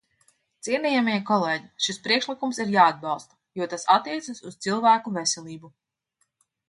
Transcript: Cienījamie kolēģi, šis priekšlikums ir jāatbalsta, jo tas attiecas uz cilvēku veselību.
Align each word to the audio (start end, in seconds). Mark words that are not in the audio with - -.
Cienījamie 0.67 1.17
kolēģi, 1.27 1.67
šis 1.87 1.99
priekšlikums 2.07 2.61
ir 2.65 2.73
jāatbalsta, 2.77 3.37
jo 3.61 3.69
tas 3.75 3.85
attiecas 3.97 4.43
uz 4.51 4.59
cilvēku 4.67 5.15
veselību. 5.19 5.71